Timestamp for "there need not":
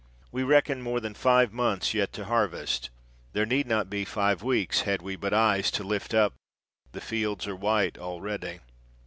3.33-3.87